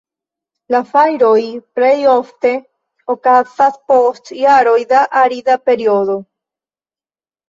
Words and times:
La 0.75 0.79
fajroj 0.91 1.41
plejofte 1.79 2.53
okazas 3.15 3.77
post 3.91 4.31
jaroj 4.39 4.79
da 4.95 5.03
arida 5.21 5.59
periodo. 5.67 6.17